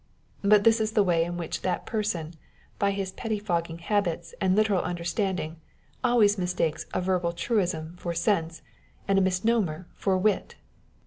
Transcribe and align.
But 0.43 0.63
this 0.63 0.81
is 0.81 0.93
the 0.93 1.03
way 1.03 1.23
in 1.23 1.37
which 1.37 1.61
that 1.61 1.85
person, 1.85 2.33
by 2.79 2.89
his 2.89 3.11
pettifogging 3.11 3.77
habits 3.81 4.33
and 4.41 4.55
literal 4.55 4.81
understanding, 4.81 5.57
always 6.03 6.39
mistakes 6.39 6.87
a 6.91 6.99
verbal 6.99 7.33
truism 7.33 7.95
for 7.97 8.15
sense, 8.15 8.63
and 9.07 9.19
a 9.19 9.21
misnomer 9.21 9.85
for 9.95 10.17
wit 10.17 10.55